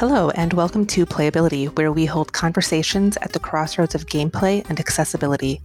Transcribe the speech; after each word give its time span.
Hello, 0.00 0.30
and 0.30 0.54
welcome 0.54 0.86
to 0.86 1.04
Playability, 1.04 1.68
where 1.76 1.92
we 1.92 2.06
hold 2.06 2.32
conversations 2.32 3.18
at 3.18 3.34
the 3.34 3.38
crossroads 3.38 3.94
of 3.94 4.06
gameplay 4.06 4.66
and 4.70 4.80
accessibility. 4.80 5.60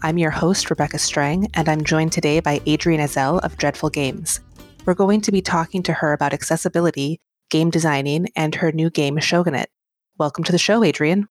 I'm 0.00 0.16
your 0.16 0.30
host, 0.30 0.70
Rebecca 0.70 0.96
Strang, 0.96 1.48
and 1.54 1.68
I'm 1.68 1.82
joined 1.82 2.12
today 2.12 2.38
by 2.38 2.60
Adrienne 2.68 3.00
Ezell 3.00 3.40
of 3.40 3.56
Dreadful 3.56 3.90
Games. 3.90 4.38
We're 4.86 4.94
going 4.94 5.22
to 5.22 5.32
be 5.32 5.42
talking 5.42 5.82
to 5.82 5.92
her 5.92 6.12
about 6.12 6.32
accessibility, 6.32 7.18
game 7.50 7.68
designing, 7.68 8.28
and 8.36 8.54
her 8.54 8.70
new 8.70 8.90
game, 8.90 9.18
Shogunate. 9.18 9.70
Welcome 10.18 10.44
to 10.44 10.52
the 10.52 10.56
show, 10.56 10.84
Adrienne. 10.84 11.26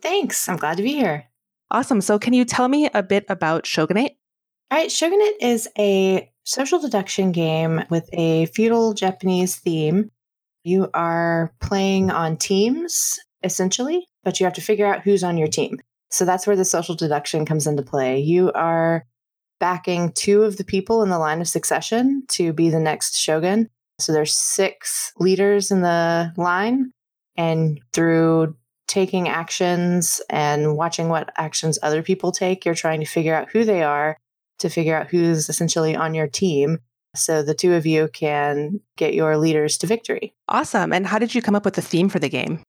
Thanks. 0.00 0.48
I'm 0.48 0.56
glad 0.56 0.78
to 0.78 0.82
be 0.82 0.94
here. 0.94 1.26
Awesome. 1.70 2.00
So, 2.00 2.18
can 2.18 2.32
you 2.32 2.44
tell 2.44 2.66
me 2.66 2.90
a 2.92 3.04
bit 3.04 3.26
about 3.28 3.64
Shogunate? 3.64 4.16
All 4.72 4.78
right. 4.78 4.90
Shogunate 4.90 5.36
is 5.40 5.68
a 5.78 6.32
social 6.42 6.80
deduction 6.80 7.30
game 7.30 7.84
with 7.90 8.10
a 8.12 8.46
feudal 8.46 8.92
Japanese 8.92 9.54
theme. 9.54 10.10
You 10.64 10.88
are 10.94 11.52
playing 11.60 12.10
on 12.10 12.36
teams, 12.36 13.18
essentially, 13.42 14.06
but 14.22 14.38
you 14.38 14.44
have 14.44 14.54
to 14.54 14.60
figure 14.60 14.86
out 14.86 15.02
who's 15.02 15.24
on 15.24 15.36
your 15.36 15.48
team. 15.48 15.80
So 16.10 16.24
that's 16.24 16.46
where 16.46 16.56
the 16.56 16.64
social 16.64 16.94
deduction 16.94 17.46
comes 17.46 17.66
into 17.66 17.82
play. 17.82 18.20
You 18.20 18.52
are 18.52 19.04
backing 19.58 20.12
two 20.12 20.42
of 20.42 20.56
the 20.56 20.64
people 20.64 21.02
in 21.02 21.08
the 21.08 21.18
line 21.18 21.40
of 21.40 21.48
succession 21.48 22.24
to 22.28 22.52
be 22.52 22.68
the 22.68 22.80
next 22.80 23.16
shogun. 23.16 23.68
So 23.98 24.12
there's 24.12 24.32
six 24.34 25.12
leaders 25.18 25.70
in 25.70 25.82
the 25.82 26.32
line, 26.36 26.92
and 27.36 27.80
through 27.92 28.56
taking 28.88 29.28
actions 29.28 30.20
and 30.28 30.76
watching 30.76 31.08
what 31.08 31.30
actions 31.38 31.78
other 31.82 32.02
people 32.02 32.30
take, 32.30 32.64
you're 32.64 32.74
trying 32.74 33.00
to 33.00 33.06
figure 33.06 33.34
out 33.34 33.50
who 33.50 33.64
they 33.64 33.82
are 33.82 34.18
to 34.58 34.68
figure 34.68 34.96
out 34.96 35.08
who's 35.08 35.48
essentially 35.48 35.96
on 35.96 36.14
your 36.14 36.26
team. 36.26 36.78
So 37.14 37.42
the 37.42 37.54
two 37.54 37.74
of 37.74 37.86
you 37.86 38.08
can 38.12 38.80
get 38.96 39.14
your 39.14 39.36
leaders 39.36 39.76
to 39.78 39.86
victory. 39.86 40.34
Awesome. 40.48 40.92
And 40.92 41.06
how 41.06 41.18
did 41.18 41.34
you 41.34 41.42
come 41.42 41.54
up 41.54 41.64
with 41.64 41.74
the 41.74 41.82
theme 41.82 42.08
for 42.08 42.18
the 42.18 42.28
game? 42.28 42.62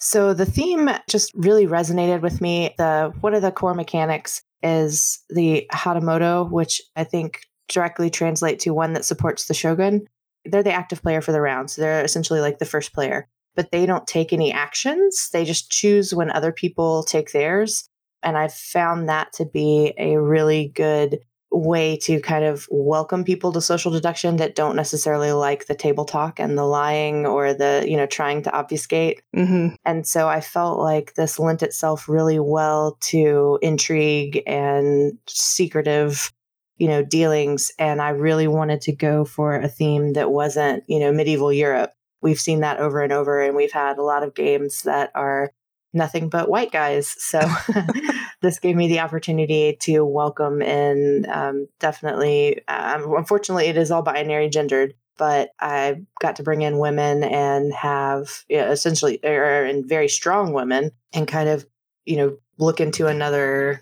So 0.00 0.34
the 0.34 0.46
theme 0.46 0.90
just 1.08 1.32
really 1.34 1.66
resonated 1.66 2.20
with 2.20 2.40
me. 2.40 2.74
The 2.78 3.12
one 3.20 3.34
of 3.34 3.42
the 3.42 3.52
core 3.52 3.74
mechanics 3.74 4.42
is 4.62 5.20
the 5.28 5.66
Hatamoto, 5.72 6.50
which 6.50 6.80
I 6.96 7.04
think 7.04 7.40
directly 7.68 8.10
translate 8.10 8.58
to 8.60 8.70
one 8.74 8.92
that 8.94 9.04
supports 9.04 9.46
the 9.46 9.54
shogun. 9.54 10.06
They're 10.44 10.62
the 10.62 10.72
active 10.72 11.02
player 11.02 11.20
for 11.20 11.32
the 11.32 11.40
round. 11.40 11.70
So 11.70 11.82
they're 11.82 12.04
essentially 12.04 12.40
like 12.40 12.58
the 12.58 12.66
first 12.66 12.92
player 12.92 13.28
but 13.54 13.70
they 13.70 13.86
don't 13.86 14.06
take 14.06 14.32
any 14.32 14.52
actions. 14.52 15.30
They 15.32 15.44
just 15.44 15.70
choose 15.70 16.14
when 16.14 16.30
other 16.30 16.52
people 16.52 17.04
take 17.04 17.32
theirs. 17.32 17.88
And 18.22 18.36
I've 18.36 18.54
found 18.54 19.08
that 19.08 19.32
to 19.34 19.44
be 19.44 19.92
a 19.98 20.16
really 20.16 20.72
good 20.74 21.20
way 21.54 21.96
to 21.96 22.20
kind 22.20 22.44
of 22.44 22.66
welcome 22.70 23.24
people 23.24 23.52
to 23.52 23.60
social 23.60 23.90
deduction 23.90 24.36
that 24.36 24.54
don't 24.54 24.76
necessarily 24.76 25.32
like 25.32 25.66
the 25.66 25.74
table 25.74 26.04
talk 26.04 26.40
and 26.40 26.58
the 26.58 26.64
lying 26.64 27.26
or 27.26 27.54
the, 27.54 27.84
you 27.86 27.96
know, 27.96 28.06
trying 28.06 28.42
to 28.42 28.52
obfuscate. 28.52 29.22
Mm-hmm. 29.36 29.74
And 29.84 30.06
so 30.06 30.28
I 30.28 30.40
felt 30.40 30.78
like 30.78 31.14
this 31.14 31.38
lent 31.38 31.62
itself 31.62 32.08
really 32.08 32.38
well 32.38 32.98
to 33.02 33.58
intrigue 33.62 34.42
and 34.46 35.18
secretive 35.26 36.32
you 36.76 36.88
know 36.88 37.04
dealings 37.04 37.70
and 37.78 38.02
i 38.02 38.08
really 38.08 38.48
wanted 38.48 38.80
to 38.80 38.90
go 38.90 39.24
for 39.24 39.54
a 39.54 39.68
theme 39.68 40.14
that 40.14 40.32
wasn't 40.32 40.82
you 40.88 40.98
know 40.98 41.12
medieval 41.12 41.52
europe 41.52 41.92
we've 42.20 42.40
seen 42.40 42.60
that 42.60 42.80
over 42.80 43.00
and 43.00 43.12
over 43.12 43.40
and 43.40 43.54
we've 43.54 43.70
had 43.70 43.98
a 43.98 44.02
lot 44.02 44.24
of 44.24 44.34
games 44.34 44.82
that 44.82 45.12
are 45.14 45.52
nothing 45.94 46.28
but 46.28 46.48
white 46.48 46.72
guys. 46.72 47.14
So 47.18 47.40
this 48.44 48.58
gave 48.58 48.76
me 48.76 48.88
the 48.88 49.00
opportunity 49.00 49.76
to 49.80 50.04
welcome 50.04 50.60
in 50.60 51.26
um, 51.30 51.66
definitely 51.80 52.60
um, 52.68 53.14
unfortunately 53.16 53.66
it 53.66 53.76
is 53.76 53.90
all 53.90 54.02
binary 54.02 54.48
gendered 54.50 54.94
but 55.16 55.50
i 55.60 55.96
got 56.20 56.36
to 56.36 56.42
bring 56.42 56.62
in 56.62 56.78
women 56.78 57.24
and 57.24 57.72
have 57.72 58.44
you 58.48 58.58
know, 58.58 58.70
essentially 58.70 59.18
or 59.24 59.64
and 59.64 59.88
very 59.88 60.08
strong 60.08 60.52
women 60.52 60.90
and 61.14 61.26
kind 61.26 61.48
of 61.48 61.66
you 62.04 62.16
know 62.16 62.36
look 62.58 62.80
into 62.80 63.06
another 63.06 63.80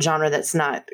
genre 0.00 0.28
that's 0.28 0.54
not 0.54 0.88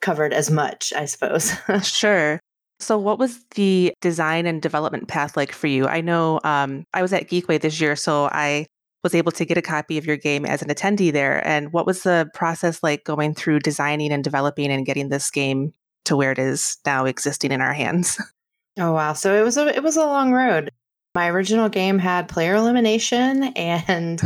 covered 0.00 0.32
as 0.32 0.50
much 0.50 0.92
i 0.96 1.04
suppose. 1.04 1.52
Sure. 1.82 2.40
So, 2.80 2.98
what 2.98 3.20
was 3.20 3.38
the 3.54 3.94
design 4.00 4.44
and 4.44 4.60
development 4.60 5.06
path 5.06 5.36
like 5.36 5.52
for 5.52 5.68
you? 5.68 5.86
I 5.86 6.00
know 6.00 6.40
um, 6.42 6.84
I 6.92 7.00
was 7.00 7.12
at 7.12 7.28
Geekway 7.28 7.60
this 7.60 7.80
year, 7.80 7.94
so 7.94 8.24
I 8.32 8.66
was 9.02 9.14
able 9.14 9.32
to 9.32 9.44
get 9.44 9.58
a 9.58 9.62
copy 9.62 9.98
of 9.98 10.06
your 10.06 10.16
game 10.16 10.44
as 10.44 10.62
an 10.62 10.68
attendee 10.68 11.12
there. 11.12 11.46
And 11.46 11.72
what 11.72 11.86
was 11.86 12.02
the 12.02 12.30
process 12.34 12.82
like 12.82 13.04
going 13.04 13.34
through 13.34 13.60
designing 13.60 14.12
and 14.12 14.22
developing 14.22 14.70
and 14.70 14.86
getting 14.86 15.08
this 15.08 15.30
game 15.30 15.74
to 16.04 16.16
where 16.16 16.32
it 16.32 16.38
is 16.38 16.78
now 16.86 17.04
existing 17.04 17.52
in 17.52 17.60
our 17.60 17.72
hands? 17.74 18.20
Oh 18.78 18.92
wow! 18.92 19.12
So 19.12 19.38
it 19.38 19.42
was 19.42 19.58
a 19.58 19.68
it 19.68 19.82
was 19.82 19.96
a 19.96 20.06
long 20.06 20.32
road. 20.32 20.70
My 21.14 21.28
original 21.28 21.68
game 21.68 21.98
had 21.98 22.28
player 22.28 22.54
elimination, 22.54 23.44
and 23.56 24.18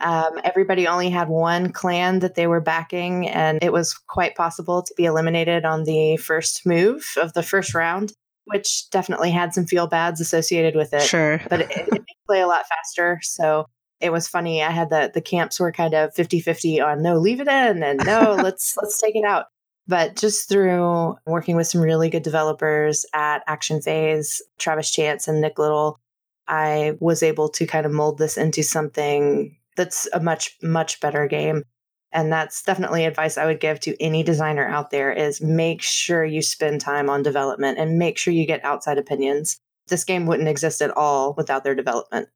um, 0.00 0.38
everybody 0.44 0.86
only 0.86 1.10
had 1.10 1.28
one 1.28 1.72
clan 1.72 2.20
that 2.20 2.36
they 2.36 2.46
were 2.46 2.60
backing, 2.60 3.28
and 3.28 3.58
it 3.60 3.72
was 3.72 3.94
quite 3.94 4.36
possible 4.36 4.82
to 4.82 4.94
be 4.96 5.04
eliminated 5.04 5.64
on 5.64 5.82
the 5.82 6.16
first 6.18 6.64
move 6.64 7.12
of 7.20 7.32
the 7.32 7.42
first 7.42 7.74
round, 7.74 8.12
which 8.44 8.88
definitely 8.90 9.32
had 9.32 9.52
some 9.52 9.66
feel 9.66 9.88
bads 9.88 10.20
associated 10.20 10.76
with 10.76 10.94
it. 10.94 11.02
Sure. 11.02 11.40
But 11.50 11.62
it, 11.62 11.88
it 11.92 12.04
play 12.28 12.40
a 12.40 12.46
lot 12.46 12.66
faster. 12.68 13.18
So 13.22 13.66
it 14.00 14.10
was 14.10 14.28
funny. 14.28 14.62
I 14.62 14.70
had 14.70 14.90
the 14.90 15.10
the 15.12 15.20
camps 15.20 15.58
were 15.58 15.72
kind 15.72 15.94
of 15.94 16.14
50-50 16.14 16.84
on 16.84 17.02
no, 17.02 17.18
leave 17.18 17.40
it 17.40 17.48
in 17.48 17.82
and 17.82 18.04
no, 18.04 18.36
let's 18.42 18.76
let's 18.80 19.00
take 19.00 19.16
it 19.16 19.24
out. 19.24 19.46
But 19.86 20.16
just 20.16 20.48
through 20.48 21.16
working 21.26 21.56
with 21.56 21.66
some 21.66 21.80
really 21.80 22.10
good 22.10 22.22
developers 22.22 23.06
at 23.14 23.42
Action 23.46 23.80
Phase, 23.80 24.42
Travis 24.58 24.90
Chance 24.90 25.28
and 25.28 25.40
Nick 25.40 25.58
Little, 25.58 25.98
I 26.46 26.96
was 27.00 27.22
able 27.22 27.48
to 27.50 27.66
kind 27.66 27.86
of 27.86 27.92
mold 27.92 28.18
this 28.18 28.36
into 28.36 28.62
something 28.62 29.56
that's 29.76 30.06
a 30.12 30.20
much, 30.20 30.56
much 30.62 31.00
better 31.00 31.26
game. 31.26 31.62
And 32.12 32.32
that's 32.32 32.62
definitely 32.62 33.04
advice 33.04 33.38
I 33.38 33.46
would 33.46 33.60
give 33.60 33.80
to 33.80 34.02
any 34.02 34.22
designer 34.22 34.66
out 34.66 34.90
there 34.90 35.12
is 35.12 35.40
make 35.40 35.82
sure 35.82 36.24
you 36.24 36.42
spend 36.42 36.80
time 36.80 37.08
on 37.08 37.22
development 37.22 37.78
and 37.78 37.98
make 37.98 38.18
sure 38.18 38.32
you 38.32 38.46
get 38.46 38.64
outside 38.64 38.98
opinions. 38.98 39.58
This 39.88 40.04
game 40.04 40.26
wouldn't 40.26 40.48
exist 40.48 40.82
at 40.82 40.90
all 40.96 41.34
without 41.34 41.64
their 41.64 41.74
development. 41.74 42.28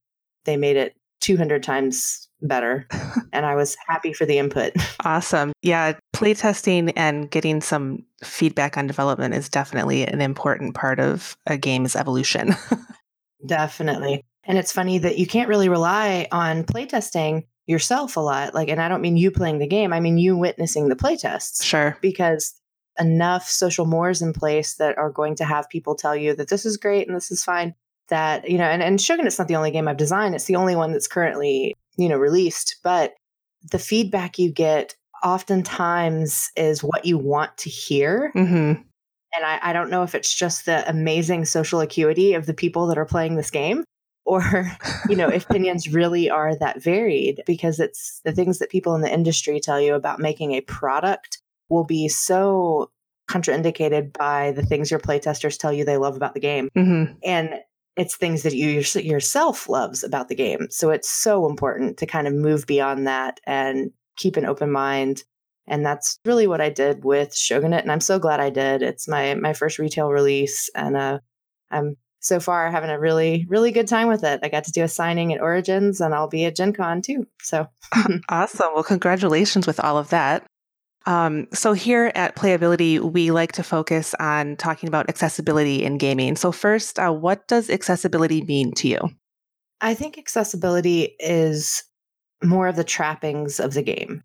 They 0.45 0.57
made 0.57 0.77
it 0.77 0.95
200 1.23 1.63
times 1.63 2.29
better 2.43 2.87
and 3.33 3.47
I 3.47 3.55
was 3.55 3.77
happy 3.87 4.13
for 4.13 4.27
the 4.27 4.39
input. 4.39 4.73
Awesome. 5.05 5.53
Yeah, 5.63 5.95
playtesting 6.15 6.93
and 6.97 7.31
getting 7.31 7.61
some 7.61 8.05
feedback 8.23 8.77
on 8.77 8.87
development 8.87 9.35
is 9.35 9.49
definitely 9.49 10.07
an 10.07 10.21
important 10.21 10.75
part 10.75 11.01
of 11.01 11.37
a 11.47 11.57
game's 11.57 11.97
evolution. 11.97 12.55
Definitely. 13.47 14.25
And 14.45 14.59
it's 14.59 14.73
funny 14.73 14.99
that 14.99 15.19
you 15.19 15.27
can't 15.27 15.49
really 15.49 15.69
rely 15.69 16.29
on 16.31 16.65
playtesting 16.65 17.47
yourself 17.67 18.17
a 18.17 18.21
lot. 18.21 18.55
Like, 18.55 18.69
and 18.69 18.81
I 18.81 18.89
don't 18.89 19.01
mean 19.01 19.17
you 19.17 19.31
playing 19.31 19.59
the 19.59 19.67
game, 19.67 19.93
I 19.93 20.01
mean 20.01 20.19
you 20.19 20.37
witnessing 20.37 20.89
the 20.89 20.97
playtests. 20.97 21.63
Sure. 21.63 21.97
Because 22.01 22.55
enough 22.99 23.49
social 23.49 23.87
mores 23.87 24.21
in 24.21 24.33
place 24.33 24.75
that 24.75 24.99
are 24.99 25.11
going 25.11 25.37
to 25.37 25.45
have 25.45 25.69
people 25.71 25.95
tell 25.95 26.15
you 26.15 26.35
that 26.35 26.49
this 26.49 26.67
is 26.67 26.77
great 26.77 27.07
and 27.07 27.17
this 27.17 27.31
is 27.31 27.43
fine. 27.43 27.75
That, 28.13 28.47
you 28.47 28.59
know, 28.59 28.65
and, 28.65 28.83
and 28.83 29.01
Shogun's 29.01 29.39
not 29.39 29.49
the 29.49 29.57
only 29.57 29.71
game 29.71 29.89
I've 29.89 29.97
designed. 29.97 30.35
It's 30.35 30.45
the 30.45 30.57
only 30.57 30.77
one 30.77 30.93
that's 30.93 31.09
currently, 31.09 31.75
you 31.97 32.11
know, 32.11 32.19
released. 32.19 32.77
But 32.85 33.15
the 33.71 33.79
feedback 33.79 34.39
you 34.39 34.53
get 34.53 34.95
oftentimes 35.25 36.51
is 36.55 36.85
what 36.85 37.07
you 37.07 37.17
want 37.17 37.57
to 37.57 37.71
hear. 37.71 38.31
Mm-hmm. 38.37 38.83
And 39.35 39.47
I, 39.47 39.61
I 39.63 39.73
don't 39.73 39.89
know 39.89 40.03
if 40.03 40.15
it's 40.15 40.35
just 40.35 40.67
the 40.67 40.87
amazing 40.87 41.47
social 41.47 41.81
acuity 41.81 42.35
of 42.35 42.45
the 42.45 42.53
people 42.53 42.87
that 42.89 42.99
are 42.99 43.07
playing 43.07 43.37
this 43.37 43.51
game 43.51 43.83
or 44.27 44.71
you 45.09 45.17
know 45.17 45.29
if 45.29 45.51
opinions 45.51 45.89
really 45.89 46.31
are 46.31 46.55
that 46.55 46.81
varied 46.81 47.43
because 47.45 47.81
it's 47.81 48.21
the 48.25 48.31
things 48.31 48.61
that 48.61 48.71
people 48.71 48.95
in 48.95 49.01
the 49.01 49.13
industry 49.13 49.59
tell 49.59 49.81
you 49.81 49.95
about 49.95 50.21
making 50.21 50.53
a 50.53 50.61
product 50.61 51.43
will 51.71 51.83
be 51.83 52.07
so 52.07 52.89
contraindicated 53.29 54.13
by 54.13 54.53
the 54.53 54.63
things 54.63 54.93
your 54.93 55.01
playtesters 55.01 55.59
tell 55.59 55.73
you 55.73 55.85
they 55.85 55.97
love 55.97 56.15
about 56.15 56.35
the 56.35 56.41
game 56.41 56.69
mm-hmm. 56.77 57.13
and 57.25 57.55
it's 57.97 58.17
things 58.17 58.43
that 58.43 58.55
you 58.55 58.83
yourself 59.01 59.69
loves 59.69 60.03
about 60.03 60.29
the 60.29 60.35
game 60.35 60.67
so 60.71 60.91
it's 60.91 61.11
so 61.11 61.49
important 61.49 61.99
to 61.99 62.07
kind 62.07 62.27
of 62.27 62.35
move 62.35 62.67
beyond 62.67 63.07
that 63.07 63.41
and 63.47 63.91
keep 64.17 64.37
an 64.37 64.47
open 64.47 64.71
mind 64.71 65.25
and 65.67 65.87
that's 65.87 66.19
really 66.25 66.47
what 66.47 66.61
I 66.61 66.71
did 66.71 67.05
with 67.05 67.35
Shogunate, 67.35 67.83
and 67.83 67.93
I'm 67.93 68.01
so 68.01 68.19
glad 68.19 68.41
I 68.41 68.51
did. 68.51 68.83
It's 68.83 69.07
my 69.07 69.35
my 69.35 69.53
first 69.53 69.79
retail 69.79 70.11
release, 70.11 70.69
and 70.75 70.97
uh, 70.97 71.21
I'm 71.71 71.97
so 72.21 72.41
far 72.41 72.71
having 72.71 72.91
a 72.91 72.99
really 72.99 73.47
really 73.49 73.71
good 73.71 73.89
time 73.89 74.09
with 74.09 74.25
it. 74.25 74.41
I 74.43 74.49
got 74.49 74.65
to 74.65 74.73
do 74.73 74.83
a 74.83 74.89
signing 74.89 75.33
at 75.33 75.41
Origins, 75.41 76.01
and 76.01 76.15
I'll 76.15 76.29
be 76.29 76.45
at 76.45 76.57
Gen 76.57 76.73
Con 76.73 77.03
too. 77.03 77.27
So 77.43 77.69
awesome! 78.29 78.71
Well, 78.75 78.83
congratulations 78.83 79.67
with 79.67 79.81
all 79.81 79.99
of 79.99 80.11
that. 80.11 80.45
Um, 81.07 81.49
so 81.53 81.73
here 81.73 82.13
at 82.15 82.37
Playability, 82.37 83.01
we 83.01 83.31
like 83.31 83.53
to 83.53 83.63
focus 83.63 84.15
on 84.21 84.57
talking 84.57 84.89
about 84.89 85.09
accessibility 85.09 85.83
in 85.83 85.99
gaming. 85.99 86.37
So 86.37 86.53
first, 86.53 86.99
uh, 86.99 87.13
what 87.13 87.49
does 87.49 87.71
accessibility 87.71 88.43
mean 88.43 88.73
to 88.75 88.89
you? 88.89 88.99
I 89.81 89.95
think 89.95 90.17
accessibility 90.17 91.17
is 91.19 91.83
more 92.43 92.69
of 92.69 92.77
the 92.77 92.85
trappings 92.85 93.59
of 93.59 93.75
the 93.75 93.83
game. 93.83 94.23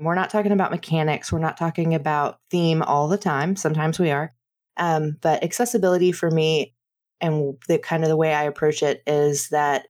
We're 0.00 0.14
not 0.14 0.30
talking 0.30 0.52
about 0.52 0.72
mechanics. 0.72 1.32
We're 1.32 1.38
not 1.38 1.56
talking 1.56 1.94
about 1.94 2.38
theme 2.50 2.82
all 2.82 3.08
the 3.08 3.18
time. 3.18 3.56
Sometimes 3.56 3.98
we 3.98 4.10
are. 4.10 4.34
Um, 4.76 5.16
but 5.22 5.42
accessibility 5.42 6.12
for 6.12 6.30
me 6.30 6.74
and 7.20 7.54
the 7.66 7.78
kind 7.78 8.02
of 8.02 8.10
the 8.10 8.16
way 8.16 8.34
I 8.34 8.44
approach 8.44 8.82
it 8.82 9.02
is 9.06 9.48
that 9.48 9.86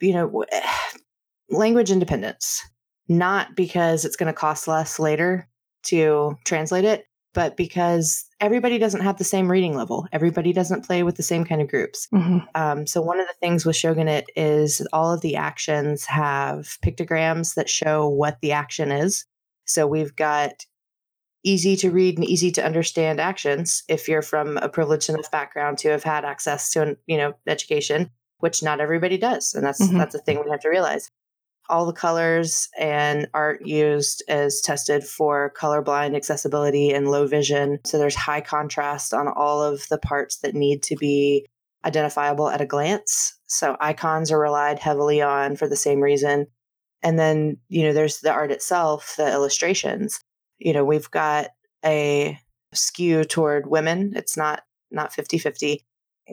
you 0.00 0.12
know, 0.12 0.44
language 1.50 1.90
independence, 1.90 2.62
not 3.08 3.56
because 3.56 4.04
it's 4.04 4.16
going 4.16 4.32
to 4.32 4.38
cost 4.38 4.68
less 4.68 4.98
later 4.98 5.48
to 5.84 6.36
translate 6.44 6.84
it, 6.84 7.06
but 7.34 7.56
because 7.56 8.26
everybody 8.40 8.78
doesn't 8.78 9.02
have 9.02 9.18
the 9.18 9.24
same 9.24 9.50
reading 9.50 9.76
level. 9.76 10.06
Everybody 10.12 10.52
doesn't 10.52 10.84
play 10.84 11.02
with 11.02 11.16
the 11.16 11.22
same 11.22 11.44
kind 11.44 11.60
of 11.60 11.68
groups. 11.68 12.08
Mm-hmm. 12.12 12.38
Um, 12.54 12.86
so, 12.86 13.00
one 13.00 13.20
of 13.20 13.26
the 13.26 13.34
things 13.40 13.64
with 13.64 13.76
Shogunate 13.76 14.30
is 14.36 14.86
all 14.92 15.12
of 15.12 15.20
the 15.20 15.36
actions 15.36 16.04
have 16.06 16.78
pictograms 16.82 17.54
that 17.54 17.68
show 17.68 18.08
what 18.08 18.38
the 18.40 18.52
action 18.52 18.90
is. 18.90 19.24
So, 19.66 19.86
we've 19.86 20.16
got 20.16 20.64
easy 21.44 21.76
to 21.76 21.90
read 21.90 22.18
and 22.18 22.26
easy 22.26 22.50
to 22.52 22.64
understand 22.64 23.20
actions 23.20 23.84
if 23.88 24.08
you're 24.08 24.22
from 24.22 24.56
a 24.58 24.68
privileged 24.68 25.08
enough 25.08 25.30
background 25.30 25.78
to 25.78 25.88
have 25.88 26.02
had 26.02 26.24
access 26.24 26.70
to 26.70 26.96
you 27.06 27.16
know 27.16 27.32
education 27.46 28.10
which 28.38 28.62
not 28.62 28.80
everybody 28.80 29.16
does 29.16 29.54
and 29.54 29.64
that's 29.64 29.80
mm-hmm. 29.80 29.98
that's 29.98 30.14
a 30.14 30.18
thing 30.18 30.42
we 30.44 30.50
have 30.50 30.60
to 30.60 30.68
realize 30.68 31.10
all 31.68 31.86
the 31.86 31.92
colors 31.92 32.68
and 32.78 33.28
art 33.34 33.66
used 33.66 34.22
is 34.28 34.60
tested 34.60 35.04
for 35.04 35.52
colorblind 35.56 36.16
accessibility 36.16 36.90
and 36.90 37.10
low 37.10 37.26
vision. 37.26 37.78
So 37.84 37.98
there's 37.98 38.14
high 38.14 38.40
contrast 38.40 39.12
on 39.12 39.28
all 39.28 39.62
of 39.62 39.86
the 39.88 39.98
parts 39.98 40.38
that 40.38 40.54
need 40.54 40.82
to 40.84 40.96
be 40.96 41.46
identifiable 41.84 42.48
at 42.48 42.60
a 42.60 42.66
glance. 42.66 43.38
So 43.46 43.76
icons 43.80 44.32
are 44.32 44.40
relied 44.40 44.78
heavily 44.78 45.20
on 45.20 45.56
for 45.56 45.68
the 45.68 45.76
same 45.76 46.00
reason. 46.00 46.46
And 47.02 47.18
then, 47.18 47.58
you 47.68 47.84
know, 47.84 47.92
there's 47.92 48.20
the 48.20 48.32
art 48.32 48.50
itself, 48.50 49.14
the 49.16 49.30
illustrations. 49.30 50.20
You 50.58 50.72
know, 50.72 50.84
we've 50.84 51.10
got 51.10 51.50
a 51.84 52.38
skew 52.72 53.24
toward 53.24 53.68
women. 53.68 54.12
It's 54.16 54.36
not 54.36 54.62
not 54.90 55.12
50-50 55.12 55.80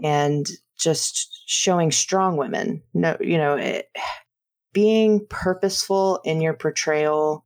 and 0.01 0.49
just 0.77 1.43
showing 1.45 1.91
strong 1.91 2.37
women. 2.37 2.81
No, 2.93 3.17
you 3.19 3.37
know, 3.37 3.55
it, 3.55 3.87
being 4.75 5.25
purposeful 5.30 6.19
in 6.25 6.42
your 6.42 6.54
portrayal 6.54 7.45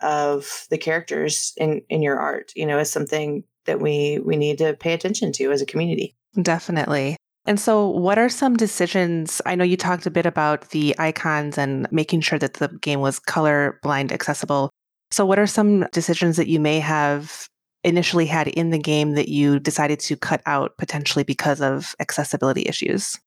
of 0.00 0.66
the 0.70 0.78
characters 0.78 1.54
in 1.56 1.82
in 1.88 2.02
your 2.02 2.20
art 2.20 2.52
you 2.54 2.64
know 2.64 2.78
is 2.78 2.92
something 2.92 3.42
that 3.64 3.80
we 3.80 4.20
we 4.24 4.36
need 4.36 4.58
to 4.58 4.74
pay 4.74 4.92
attention 4.92 5.32
to 5.32 5.50
as 5.50 5.60
a 5.60 5.66
community. 5.66 6.14
Definitely. 6.40 7.16
And 7.46 7.58
so 7.58 7.88
what 7.88 8.18
are 8.18 8.28
some 8.28 8.54
decisions 8.54 9.42
i 9.46 9.54
know 9.56 9.64
you 9.64 9.76
talked 9.76 10.06
a 10.06 10.10
bit 10.10 10.26
about 10.26 10.70
the 10.70 10.94
icons 10.98 11.58
and 11.58 11.90
making 11.90 12.20
sure 12.20 12.38
that 12.38 12.54
the 12.54 12.68
game 12.80 13.00
was 13.00 13.18
color 13.18 13.80
blind 13.82 14.12
accessible. 14.12 14.70
So 15.10 15.24
what 15.24 15.38
are 15.38 15.46
some 15.46 15.86
decisions 15.90 16.36
that 16.36 16.48
you 16.48 16.60
may 16.60 16.78
have 16.80 17.48
initially 17.82 18.26
had 18.26 18.48
in 18.48 18.70
the 18.70 18.78
game 18.78 19.14
that 19.14 19.28
you 19.28 19.58
decided 19.58 20.00
to 20.00 20.16
cut 20.16 20.42
out 20.44 20.76
potentially 20.76 21.24
because 21.24 21.62
of 21.62 21.96
accessibility 21.98 22.64
issues 22.66 23.18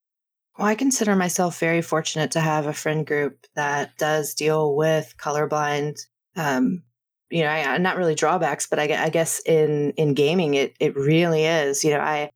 well, 0.62 0.70
I 0.70 0.76
consider 0.76 1.16
myself 1.16 1.60
very 1.60 1.82
fortunate 1.82 2.30
to 2.32 2.40
have 2.40 2.68
a 2.68 2.74
friend 2.74 3.04
group 3.04 3.48
that 3.56 3.98
does 3.98 4.36
deal 4.36 4.76
with 4.76 5.16
colorblind. 5.18 6.00
Um, 6.36 6.84
you 7.32 7.42
know, 7.42 7.50
I, 7.50 7.80
not 7.80 7.98
really 7.98 8.14
drawbacks, 8.14 8.68
but 8.68 8.78
I, 8.78 9.06
I, 9.06 9.10
guess 9.10 9.42
in 9.44 9.92
in 9.98 10.14
gaming, 10.14 10.54
it 10.54 10.76
it 10.80 10.96
really 10.96 11.46
is. 11.46 11.84
You 11.84 11.90
know, 11.90 12.00
I 12.00 12.30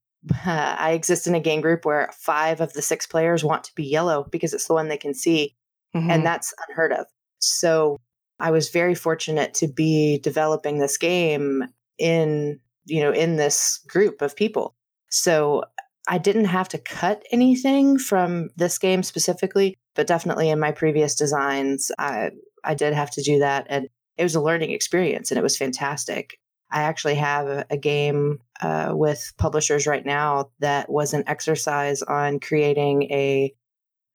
uh, 0.43 0.75
I 0.79 0.93
exist 0.93 1.27
in 1.27 1.35
a 1.35 1.39
game 1.39 1.61
group 1.61 1.85
where 1.85 2.09
five 2.17 2.61
of 2.61 2.73
the 2.73 2.81
six 2.81 3.05
players 3.05 3.43
want 3.43 3.63
to 3.65 3.75
be 3.75 3.83
yellow 3.83 4.25
because 4.31 4.55
it's 4.55 4.65
the 4.65 4.73
one 4.73 4.87
they 4.87 4.97
can 4.97 5.13
see, 5.13 5.55
mm-hmm. 5.95 6.09
and 6.09 6.25
that's 6.25 6.51
unheard 6.67 6.93
of. 6.93 7.05
So 7.37 7.99
I 8.39 8.49
was 8.49 8.69
very 8.69 8.95
fortunate 8.95 9.53
to 9.55 9.67
be 9.67 10.17
developing 10.17 10.79
this 10.79 10.97
game 10.97 11.65
in 11.99 12.59
you 12.85 13.03
know 13.03 13.11
in 13.11 13.35
this 13.35 13.81
group 13.87 14.23
of 14.23 14.35
people. 14.35 14.73
So 15.11 15.65
I 16.07 16.17
didn't 16.17 16.45
have 16.45 16.69
to 16.69 16.77
cut 16.77 17.23
anything 17.31 17.97
from 17.97 18.49
this 18.55 18.77
game 18.77 19.03
specifically, 19.03 19.75
but 19.95 20.07
definitely 20.07 20.49
in 20.49 20.59
my 20.59 20.71
previous 20.71 21.15
designs, 21.15 21.91
I, 21.97 22.31
I 22.63 22.75
did 22.75 22.93
have 22.93 23.11
to 23.11 23.23
do 23.23 23.39
that. 23.39 23.65
And 23.69 23.89
it 24.17 24.23
was 24.23 24.35
a 24.35 24.41
learning 24.41 24.71
experience 24.71 25.31
and 25.31 25.37
it 25.37 25.43
was 25.43 25.57
fantastic. 25.57 26.39
I 26.71 26.83
actually 26.83 27.15
have 27.15 27.65
a, 27.69 27.77
game 27.77 28.39
uh, 28.61 28.91
with 28.93 29.33
publishers 29.37 29.87
right 29.87 30.05
now 30.05 30.49
that 30.59 30.89
was 30.89 31.13
an 31.13 31.23
exercise 31.27 32.01
on 32.01 32.39
creating 32.39 33.03
a 33.03 33.53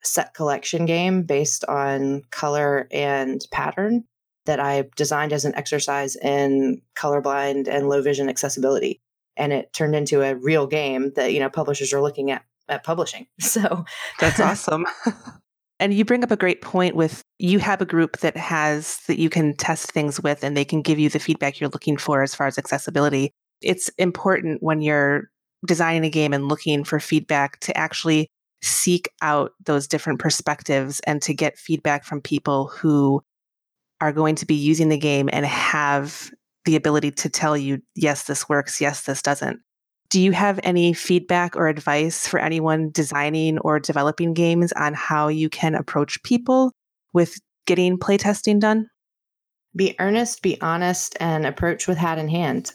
set 0.03 0.35
collection 0.35 0.85
game 0.85 1.23
based 1.23 1.65
on 1.67 2.23
color 2.31 2.89
and 2.91 3.41
pattern 3.51 4.05
that 4.47 4.59
I 4.59 4.85
designed 4.97 5.33
as 5.33 5.45
an 5.45 5.55
exercise 5.55 6.17
in 6.17 6.83
colorblind 6.97 7.69
and 7.69 7.89
low 7.89 8.03
vision 8.03 8.29
accessibility 8.29 9.01
and 9.41 9.53
it 9.53 9.73
turned 9.73 9.97
into 9.97 10.23
a 10.23 10.37
real 10.37 10.67
game 10.67 11.13
that 11.17 11.33
you 11.33 11.41
know 11.41 11.51
publishers 11.51 11.93
are 11.93 12.03
looking 12.03 12.31
at 12.31 12.45
at 12.69 12.85
publishing. 12.85 13.27
So 13.41 13.85
that's 14.21 14.39
awesome. 14.41 14.87
and 15.81 15.93
you 15.93 16.05
bring 16.05 16.23
up 16.23 16.31
a 16.31 16.37
great 16.37 16.63
point 16.63 16.95
with 16.95 17.23
you 17.39 17.59
have 17.59 17.81
a 17.81 17.87
group 17.87 18.19
that 18.19 18.37
has 18.37 18.99
that 19.09 19.19
you 19.19 19.31
can 19.31 19.57
test 19.57 19.91
things 19.91 20.21
with 20.21 20.45
and 20.45 20.57
they 20.57 20.65
can 20.65 20.83
give 20.83 20.99
you 20.99 21.09
the 21.09 21.19
feedback 21.19 21.59
you're 21.59 21.71
looking 21.71 21.97
for 21.97 22.23
as 22.23 22.35
far 22.35 22.47
as 22.47 22.59
accessibility. 22.59 23.33
It's 23.63 23.89
important 23.99 24.63
when 24.63 24.83
you're 24.83 25.31
designing 25.67 26.05
a 26.05 26.11
game 26.11 26.33
and 26.33 26.49
looking 26.49 26.85
for 26.85 27.01
feedback 27.01 27.61
to 27.61 27.77
actually 27.77 28.29
seek 28.63 29.09
out 29.23 29.53
those 29.65 29.87
different 29.87 30.19
perspectives 30.21 31.01
and 31.01 31.21
to 31.23 31.35
get 31.35 31.59
feedback 31.59 32.05
from 32.05 32.21
people 32.21 32.69
who 32.69 33.23
are 34.01 34.13
going 34.13 34.35
to 34.35 34.47
be 34.47 34.55
using 34.55 34.89
the 34.89 34.99
game 34.99 35.29
and 35.33 35.45
have 35.45 36.31
the 36.71 36.77
ability 36.77 37.11
to 37.11 37.29
tell 37.29 37.57
you, 37.57 37.83
yes, 37.97 38.25
this 38.25 38.49
works, 38.49 38.81
yes, 38.81 39.03
this 39.03 39.23
doesn't. 39.23 39.59
Do 40.09 40.21
you 40.21 40.31
have 40.31 40.61
any 40.63 40.93
feedback 40.93 41.57
or 41.57 41.67
advice 41.67 42.29
for 42.29 42.39
anyone 42.39 42.91
designing 42.93 43.59
or 43.59 43.81
developing 43.81 44.35
games 44.35 44.73
on 44.73 44.95
how 44.95 45.27
you 45.27 45.49
can 45.49 45.75
approach 45.75 46.23
people 46.23 46.71
with 47.13 47.41
getting 47.67 47.99
playtesting 47.99 48.61
done? 48.61 48.87
Be 49.75 49.97
earnest, 49.99 50.43
be 50.43 50.61
honest, 50.61 51.17
and 51.19 51.45
approach 51.45 51.89
with 51.89 51.99
hat 51.99 52.19
in 52.19 52.29
hand. 52.29 52.71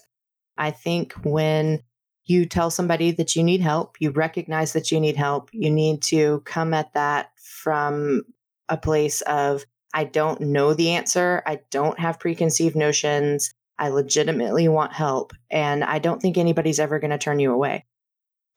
I 0.58 0.72
think 0.72 1.14
when 1.24 1.82
you 2.26 2.46
tell 2.46 2.70
somebody 2.70 3.12
that 3.12 3.34
you 3.34 3.44
need 3.44 3.62
help, 3.62 3.96
you 4.02 4.12
recognize 4.12 4.74
that 4.74 4.92
you 4.92 5.00
need 5.00 5.16
help, 5.16 5.50
you 5.54 5.72
need 5.72 6.02
to 6.04 6.42
come 6.44 6.74
at 6.74 6.94
that 6.96 7.32
from 7.38 8.24
a 8.68 8.76
place 8.76 9.22
of, 9.22 9.66
I 9.94 10.04
don't 10.04 10.42
know 10.42 10.74
the 10.74 10.90
answer. 10.90 11.42
I 11.46 11.62
don't 11.72 11.98
have 11.98 12.20
preconceived 12.20 12.76
notions. 12.76 13.54
I 13.78 13.90
legitimately 13.90 14.68
want 14.68 14.94
help 14.94 15.34
and 15.50 15.84
I 15.84 16.00
don't 16.00 16.22
think 16.22 16.38
anybody's 16.38 16.80
ever 16.80 17.00
going 17.00 17.12
to 17.12 17.18
turn 17.18 17.40
you 17.40 17.52
away. 17.52 17.86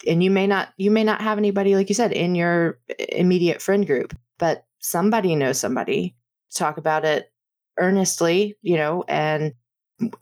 And 0.06 0.22
you 0.22 0.30
may 0.30 0.46
not 0.46 0.68
you 0.76 0.90
may 0.90 1.02
not 1.02 1.20
have 1.20 1.38
anybody 1.38 1.74
like 1.74 1.88
you 1.88 1.94
said 1.94 2.12
in 2.12 2.34
your 2.34 2.78
immediate 3.08 3.60
friend 3.60 3.86
group, 3.86 4.16
but 4.38 4.64
somebody 4.78 5.34
knows 5.34 5.58
somebody. 5.58 6.14
Talk 6.54 6.78
about 6.78 7.04
it 7.04 7.32
earnestly, 7.78 8.56
you 8.62 8.76
know, 8.76 9.04
and 9.08 9.54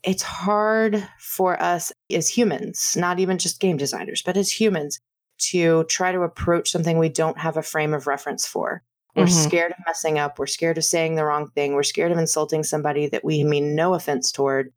it's 0.02 0.22
hard 0.22 1.06
for 1.18 1.60
us 1.60 1.92
as 2.10 2.28
humans, 2.28 2.94
not 2.96 3.18
even 3.18 3.38
just 3.38 3.60
game 3.60 3.76
designers, 3.76 4.22
but 4.24 4.36
as 4.36 4.50
humans 4.50 4.98
to 5.38 5.84
try 5.84 6.12
to 6.12 6.22
approach 6.22 6.70
something 6.70 6.98
we 6.98 7.10
don't 7.10 7.38
have 7.38 7.56
a 7.56 7.62
frame 7.62 7.92
of 7.92 8.06
reference 8.06 8.46
for. 8.46 8.82
We're 9.14 9.24
mm-hmm. 9.24 9.48
scared 9.48 9.72
of 9.72 9.78
messing 9.86 10.18
up. 10.18 10.38
We're 10.38 10.46
scared 10.46 10.78
of 10.78 10.84
saying 10.84 11.14
the 11.14 11.24
wrong 11.24 11.48
thing. 11.48 11.72
We're 11.72 11.82
scared 11.82 12.12
of 12.12 12.18
insulting 12.18 12.62
somebody 12.62 13.06
that 13.08 13.24
we 13.24 13.44
mean 13.44 13.74
no 13.74 13.94
offense 13.94 14.30
toward 14.30 14.72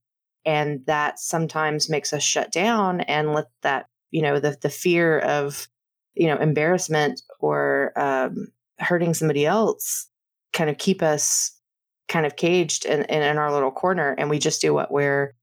and 0.46 0.86
that 0.86 1.20
sometimes 1.20 1.90
makes 1.90 2.14
us 2.14 2.24
shut 2.24 2.52
down 2.52 3.02
and 3.02 3.34
let 3.34 3.48
that 3.62 3.88
you 4.12 4.22
know 4.22 4.40
the 4.40 4.58
the 4.62 4.70
fear 4.70 5.20
of 5.20 5.68
you 6.16 6.28
know 6.28 6.38
embarrassment 6.38 7.22
or 7.40 7.94
um, 7.96 8.48
hurting 8.80 9.14
somebody 9.14 9.46
else 9.46 10.08
kind 10.54 10.70
of 10.70 10.78
keep 10.78 11.02
us 11.02 11.56
kind 12.08 12.26
of 12.26 12.36
caged 12.36 12.86
in, 12.86 13.04
in, 13.06 13.22
in 13.22 13.38
our 13.38 13.52
little 13.52 13.72
corner 13.72 14.16
and 14.18 14.30
we 14.30 14.40
just 14.40 14.62
do 14.62 14.74
what 14.74 14.92
we're 14.92 15.36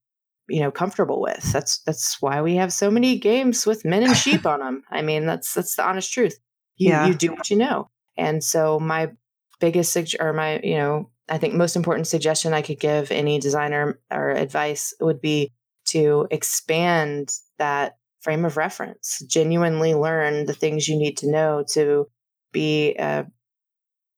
you 0.49 0.59
know 0.59 0.71
comfortable 0.71 1.21
with. 1.21 1.51
That's 1.51 1.79
that's 1.79 2.21
why 2.21 2.41
we 2.41 2.55
have 2.55 2.73
so 2.73 2.91
many 2.91 3.17
games 3.17 3.65
with 3.65 3.85
men 3.85 4.03
and 4.03 4.15
sheep 4.15 4.45
on 4.45 4.59
them 4.59 4.83
i 4.91 5.01
mean 5.01 5.25
that's 5.25 5.53
that's 5.53 5.75
the 5.75 5.87
honest 5.87 6.11
truth. 6.11 6.37
You 6.77 6.89
yeah. 6.89 7.07
you 7.07 7.13
do 7.13 7.31
what 7.31 7.49
you 7.49 7.57
know. 7.57 7.89
And 8.17 8.43
so 8.43 8.79
my 8.79 9.11
biggest 9.59 9.97
or 10.19 10.33
my 10.33 10.59
you 10.63 10.75
know 10.75 11.09
I 11.29 11.37
think 11.37 11.53
most 11.53 11.75
important 11.75 12.07
suggestion 12.07 12.53
I 12.53 12.61
could 12.61 12.79
give 12.79 13.11
any 13.11 13.39
designer 13.39 13.99
or 14.11 14.31
advice 14.31 14.93
would 14.99 15.21
be 15.21 15.51
to 15.89 16.27
expand 16.31 17.31
that 17.57 17.97
frame 18.21 18.45
of 18.45 18.57
reference, 18.57 19.23
genuinely 19.27 19.93
learn 19.93 20.45
the 20.45 20.53
things 20.53 20.87
you 20.87 20.97
need 20.97 21.17
to 21.17 21.31
know 21.31 21.63
to 21.69 22.07
be 22.51 22.95
a 22.95 23.25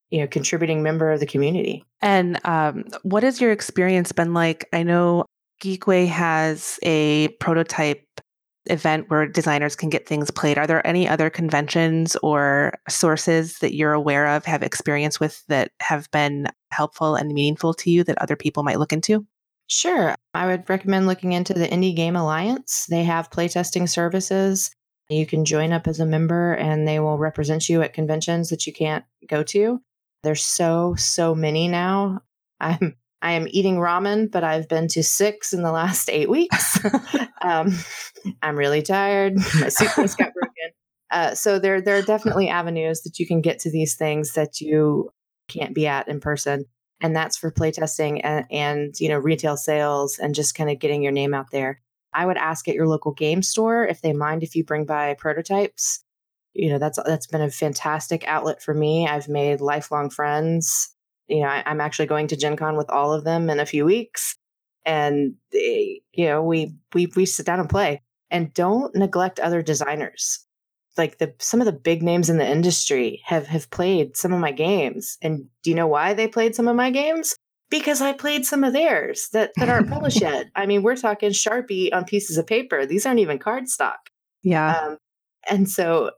you 0.09 0.19
know 0.21 0.27
contributing 0.27 0.81
member 0.81 1.11
of 1.11 1.19
the 1.19 1.25
community. 1.25 1.85
And 2.01 2.39
um, 2.45 2.85
what 3.03 3.23
has 3.23 3.41
your 3.41 3.51
experience 3.51 4.11
been 4.11 4.33
like? 4.33 4.67
I 4.73 4.83
know 4.83 5.25
Geekway 5.61 6.07
has 6.07 6.79
a 6.83 7.27
prototype 7.39 8.05
event 8.69 9.09
where 9.09 9.27
designers 9.27 9.75
can 9.75 9.89
get 9.89 10.07
things 10.07 10.31
played. 10.31 10.57
Are 10.57 10.67
there 10.67 10.85
any 10.85 11.07
other 11.07 11.29
conventions 11.29 12.15
or 12.17 12.77
sources 12.87 13.59
that 13.59 13.73
you're 13.73 13.93
aware 13.93 14.27
of, 14.27 14.45
have 14.45 14.63
experience 14.63 15.19
with 15.19 15.43
that 15.47 15.71
have 15.81 16.09
been 16.11 16.47
helpful 16.71 17.15
and 17.15 17.33
meaningful 17.33 17.73
to 17.75 17.91
you 17.91 18.03
that 18.03 18.17
other 18.19 18.35
people 18.35 18.63
might 18.63 18.79
look 18.79 18.93
into? 18.93 19.25
Sure. 19.67 20.15
I 20.33 20.47
would 20.47 20.67
recommend 20.69 21.05
looking 21.05 21.33
into 21.33 21.53
the 21.53 21.67
Indie 21.67 21.95
Game 21.95 22.15
Alliance. 22.15 22.87
They 22.89 23.03
have 23.03 23.29
playtesting 23.29 23.87
services. 23.87 24.71
You 25.09 25.25
can 25.25 25.45
join 25.45 25.73
up 25.73 25.87
as 25.87 25.99
a 25.99 26.05
member 26.05 26.53
and 26.53 26.87
they 26.87 26.99
will 26.99 27.17
represent 27.17 27.69
you 27.69 27.81
at 27.81 27.93
conventions 27.93 28.49
that 28.49 28.65
you 28.65 28.73
can't 28.73 29.05
go 29.27 29.43
to. 29.43 29.79
There's 30.23 30.43
so, 30.43 30.95
so 30.97 31.35
many 31.35 31.67
now. 31.67 32.21
I'm 32.59 32.95
I 33.21 33.33
am 33.33 33.47
eating 33.49 33.77
ramen, 33.77 34.31
but 34.31 34.43
I've 34.43 34.67
been 34.67 34.87
to 34.89 35.03
six 35.03 35.53
in 35.53 35.61
the 35.61 35.71
last 35.71 36.09
eight 36.09 36.29
weeks. 36.29 36.79
um, 37.41 37.73
I'm 38.41 38.55
really 38.55 38.81
tired. 38.81 39.35
My 39.35 39.69
suitcase 39.69 40.15
got 40.15 40.33
broken. 40.33 40.71
Uh, 41.11 41.33
so 41.35 41.59
there, 41.59 41.81
there 41.81 41.97
are 41.97 42.01
definitely 42.01 42.49
avenues 42.49 43.01
that 43.01 43.19
you 43.19 43.27
can 43.27 43.41
get 43.41 43.59
to 43.59 43.71
these 43.71 43.95
things 43.95 44.33
that 44.33 44.61
you 44.61 45.09
can't 45.47 45.73
be 45.73 45.87
at 45.87 46.07
in 46.07 46.19
person, 46.19 46.65
and 47.01 47.15
that's 47.15 47.35
for 47.35 47.51
playtesting 47.51 48.21
and, 48.23 48.45
and 48.51 48.99
you 48.99 49.09
know 49.09 49.17
retail 49.17 49.57
sales 49.57 50.19
and 50.19 50.35
just 50.35 50.55
kind 50.55 50.69
of 50.69 50.79
getting 50.79 51.01
your 51.01 51.11
name 51.11 51.33
out 51.33 51.51
there. 51.51 51.81
I 52.13 52.25
would 52.25 52.37
ask 52.37 52.67
at 52.67 52.75
your 52.75 52.87
local 52.87 53.11
game 53.13 53.41
store 53.41 53.85
if 53.85 54.01
they 54.01 54.13
mind 54.13 54.43
if 54.43 54.55
you 54.55 54.63
bring 54.63 54.85
by 54.85 55.15
prototypes. 55.15 56.03
You 56.53 56.69
know, 56.69 56.77
that's 56.77 56.99
that's 57.05 57.27
been 57.27 57.41
a 57.41 57.49
fantastic 57.49 58.23
outlet 58.27 58.61
for 58.61 58.73
me. 58.73 59.07
I've 59.07 59.27
made 59.27 59.61
lifelong 59.61 60.09
friends. 60.09 60.95
You 61.29 61.41
know, 61.41 61.47
I, 61.47 61.63
am 61.65 61.81
actually 61.81 62.07
going 62.07 62.27
to 62.27 62.35
Gen 62.35 62.57
Con 62.57 62.75
with 62.75 62.89
all 62.89 63.13
of 63.13 63.23
them 63.23 63.49
in 63.49 63.59
a 63.59 63.65
few 63.65 63.85
weeks. 63.85 64.35
And 64.85 65.35
they, 65.51 66.01
you 66.13 66.25
know, 66.25 66.41
we 66.41 66.75
we 66.93 67.07
we 67.15 67.25
sit 67.25 67.45
down 67.45 67.59
and 67.59 67.69
play. 67.69 68.01
And 68.31 68.53
don't 68.53 68.95
neglect 68.95 69.39
other 69.39 69.61
designers. 69.61 70.45
Like 70.97 71.17
the 71.17 71.33
some 71.39 71.61
of 71.61 71.65
the 71.65 71.71
big 71.71 72.03
names 72.03 72.29
in 72.29 72.37
the 72.37 72.49
industry 72.49 73.21
have 73.25 73.47
have 73.47 73.69
played 73.69 74.17
some 74.17 74.33
of 74.33 74.39
my 74.39 74.51
games. 74.51 75.17
And 75.21 75.45
do 75.63 75.69
you 75.69 75.75
know 75.75 75.87
why 75.87 76.13
they 76.13 76.27
played 76.27 76.55
some 76.55 76.67
of 76.67 76.75
my 76.75 76.91
games? 76.91 77.35
because 77.69 78.01
I 78.01 78.13
played 78.13 78.45
some 78.45 78.63
of 78.63 78.73
theirs 78.73 79.29
that, 79.33 79.51
that 79.57 79.69
aren't 79.69 79.89
published 79.91 80.21
yet. 80.21 80.47
I 80.55 80.65
mean, 80.65 80.83
we're 80.83 80.95
talking 80.95 81.29
Sharpie 81.29 81.93
on 81.93 82.05
pieces 82.05 82.37
of 82.37 82.47
paper. 82.47 82.85
These 82.85 83.05
aren't 83.05 83.19
even 83.19 83.39
cardstock. 83.39 83.97
Yeah. 84.43 84.75
Um, 84.75 84.97
and 85.49 85.69
so 85.69 86.11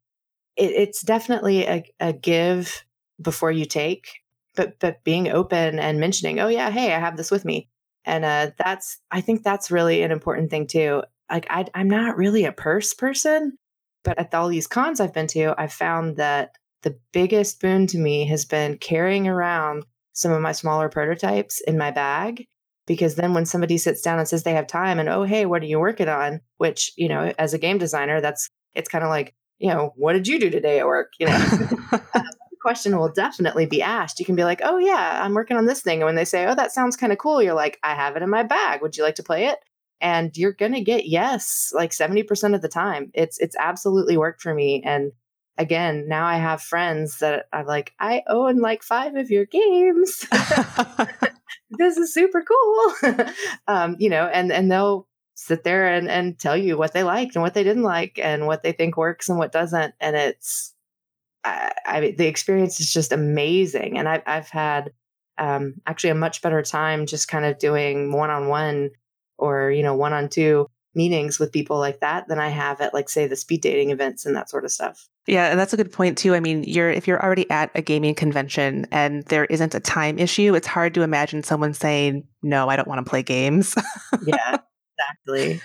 it, 0.56 0.72
it's 0.72 1.02
definitely 1.02 1.66
a, 1.66 1.84
a 2.00 2.14
give 2.14 2.86
before 3.22 3.52
you 3.52 3.66
take, 3.66 4.21
but 4.56 4.80
but 4.80 5.04
being 5.04 5.30
open 5.30 5.80
and 5.80 6.00
mentioning, 6.00 6.40
oh 6.40 6.48
yeah, 6.48 6.70
hey, 6.70 6.94
I 6.94 7.00
have 7.00 7.18
this 7.18 7.32
with 7.32 7.46
me, 7.46 7.70
and 8.06 8.26
uh, 8.26 8.52
that's 8.58 9.00
I 9.12 9.22
think 9.22 9.44
that's 9.44 9.72
really 9.72 10.04
an 10.04 10.12
important 10.12 10.50
thing 10.50 10.68
too. 10.68 11.04
Like 11.30 11.48
I, 11.50 11.66
I'm 11.74 11.90
not 11.90 12.18
really 12.18 12.46
a 12.46 12.52
purse 12.52 12.94
person, 12.94 13.58
but 14.04 14.20
at 14.20 14.34
all 14.34 14.50
these 14.50 14.68
cons 14.68 15.00
I've 15.00 15.14
been 15.14 15.28
to, 15.28 15.54
I've 15.58 15.74
found 15.74 16.18
that 16.18 16.56
the 16.84 16.98
biggest 17.14 17.62
boon 17.62 17.88
to 17.88 17.98
me 17.98 18.26
has 18.26 18.46
been 18.46 18.78
carrying 18.78 19.28
around 19.28 19.86
some 20.14 20.32
of 20.32 20.42
my 20.42 20.52
smaller 20.52 20.90
prototypes 20.90 21.62
in 21.62 21.78
my 21.78 21.92
bag 21.92 22.48
because 22.88 23.16
then 23.16 23.34
when 23.34 23.46
somebody 23.46 23.78
sits 23.78 24.02
down 24.02 24.20
and 24.20 24.28
says 24.28 24.44
they 24.44 24.54
have 24.54 24.68
time 24.68 25.00
and 25.00 25.08
oh 25.08 25.24
hey 25.24 25.46
what 25.46 25.62
are 25.62 25.68
you 25.68 25.80
working 25.80 26.10
on? 26.10 26.42
which 26.58 26.92
you 26.98 27.08
know 27.08 27.32
as 27.40 27.54
a 27.54 27.58
game 27.60 27.78
designer 27.78 28.20
that's 28.20 28.50
it's 28.76 28.90
kind 28.90 29.04
of 29.04 29.10
like 29.10 29.34
you 29.60 29.70
know 29.70 29.94
what 29.96 30.14
did 30.14 30.28
you 30.28 30.40
do 30.40 30.50
today 30.50 30.80
at 30.80 30.86
work? 30.86 31.14
you 31.20 31.28
know? 31.28 31.38
The 31.38 32.24
question 32.62 32.98
will 32.98 33.12
definitely 33.12 33.66
be 33.66 33.82
asked 33.82 34.20
you 34.20 34.26
can 34.26 34.36
be 34.36 34.44
like 34.44 34.62
oh 34.64 34.78
yeah 34.78 35.22
i'm 35.24 35.34
working 35.34 35.58
on 35.58 35.66
this 35.66 35.82
thing 35.82 36.00
and 36.00 36.06
when 36.06 36.16
they 36.16 36.26
say 36.26 36.46
oh 36.46 36.56
that 36.56 36.72
sounds 36.72 36.96
kind 36.96 37.12
of 37.12 37.18
cool 37.18 37.42
you're 37.42 37.54
like 37.54 37.80
i 37.84 37.94
have 37.94 38.16
it 38.16 38.24
in 38.24 38.30
my 38.30 38.44
bag 38.44 38.82
would 38.82 38.96
you 38.96 39.04
like 39.04 39.16
to 39.16 39.24
play 39.24 39.46
it 39.46 39.60
and 40.00 40.36
you're 40.36 40.54
going 40.54 40.74
to 40.74 40.82
get 40.82 41.08
yes 41.08 41.72
like 41.76 41.92
70% 41.92 42.56
of 42.56 42.62
the 42.62 42.68
time 42.68 43.12
it's 43.14 43.38
it's 43.40 43.56
absolutely 43.58 44.18
worked 44.18 44.42
for 44.42 44.54
me 44.54 44.82
and 44.86 45.12
again, 45.58 46.08
now 46.08 46.26
I 46.26 46.38
have 46.38 46.62
friends 46.62 47.20
that 47.20 47.46
I'm 47.54 47.66
like, 47.66 47.94
I 48.00 48.24
own 48.28 48.60
like 48.60 48.84
five 48.84 49.16
of 49.16 49.30
your 49.30 49.46
games. 49.46 50.26
this 51.72 51.98
is 51.98 52.14
super 52.14 52.44
cool. 52.44 53.16
um, 53.68 53.96
you 54.00 54.10
know, 54.10 54.26
and 54.26 54.52
and 54.52 54.72
they'll 54.72 55.08
sit 55.36 55.64
there 55.64 55.88
and, 55.88 56.10
and 56.10 56.38
tell 56.38 56.58
you 56.58 56.78
what 56.78 56.94
they 56.94 57.04
liked 57.04 57.36
and 57.36 57.42
what 57.42 57.54
they 57.54 57.64
didn't 57.64 57.84
like 57.84 58.20
and 58.22 58.46
what 58.46 58.64
they 58.64 58.72
think 58.72 58.98
works 58.98 59.30
and 59.30 59.40
what 59.40 59.52
doesn't. 59.52 59.94
And 60.00 60.16
it's 60.16 60.74
I, 61.44 61.72
I 61.86 62.16
the 62.18 62.28
experience 62.28 62.80
is 62.80 62.92
just 62.92 63.12
amazing. 63.12 63.98
And 63.98 64.08
I've 64.08 64.24
I've 64.26 64.50
had 64.50 64.92
um, 65.38 65.76
actually 65.88 66.12
a 66.12 66.16
much 66.16 66.42
better 66.42 66.62
time 66.62 67.06
just 67.06 67.28
kind 67.28 67.46
of 67.46 67.58
doing 67.58 68.12
one 68.12 68.30
on 68.30 68.48
one 68.48 68.92
or 69.38 69.72
you 69.72 69.84
know 69.84 69.96
one 69.96 70.14
on 70.14 70.30
two 70.30 70.68
meetings 70.94 71.40
with 71.40 71.52
people 71.52 71.80
like 71.80 72.02
that 72.02 72.28
than 72.28 72.40
I 72.40 72.50
have 72.50 72.82
at 72.82 72.94
like 72.94 73.10
say 73.10 73.28
the 73.28 73.36
speed 73.36 73.62
dating 73.62 73.92
events 73.92 74.26
and 74.26 74.36
that 74.36 74.50
sort 74.50 74.66
of 74.66 74.72
stuff. 74.72 75.08
Yeah, 75.28 75.50
and 75.50 75.60
that's 75.60 75.74
a 75.74 75.78
good 75.78 75.92
point 75.92 76.18
too. 76.18 76.36
I 76.36 76.40
mean, 76.40 76.64
you're 76.64 76.90
if 76.90 77.08
you're 77.08 77.24
already 77.24 77.50
at 77.50 77.72
a 77.76 77.82
gaming 77.82 78.16
convention 78.16 78.88
and 78.92 79.24
there 79.26 79.46
isn't 79.46 79.76
a 79.76 79.80
time 79.80 80.20
issue, 80.20 80.56
it's 80.56 80.68
hard 80.68 80.94
to 80.96 81.02
imagine 81.02 81.44
someone 81.44 81.74
saying, 81.74 82.28
"No, 82.42 82.70
I 82.70 82.76
don't 82.76 82.88
want 82.88 83.06
to 83.06 83.10
play 83.10 83.24
games." 83.24 83.76
yeah, 84.26 84.58
exactly. 85.26 85.62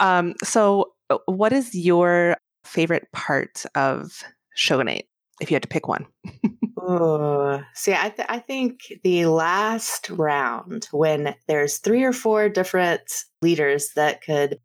um, 0.00 0.34
so, 0.44 0.92
uh, 1.10 1.18
what 1.26 1.52
is 1.52 1.74
your 1.74 2.36
favorite 2.64 3.08
part 3.12 3.64
of 3.74 4.22
Shogunate, 4.58 5.06
if 5.40 5.50
you 5.50 5.54
had 5.54 5.62
to 5.62 5.68
pick 5.68 5.86
one? 5.86 6.06
oh, 6.80 7.62
see, 7.74 7.94
I 7.94 8.08
th- 8.08 8.28
I 8.28 8.38
think 8.40 8.92
the 9.04 9.26
last 9.26 10.10
round 10.10 10.88
when 10.90 11.34
there's 11.46 11.78
three 11.78 12.02
or 12.02 12.12
four 12.12 12.48
different 12.48 13.02
leaders 13.40 13.92
that 13.94 14.20
could 14.20 14.58